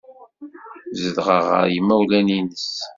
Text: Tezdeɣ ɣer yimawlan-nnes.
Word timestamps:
Tezdeɣ 0.89 1.27
ɣer 1.47 1.65
yimawlan-nnes. 1.73 2.69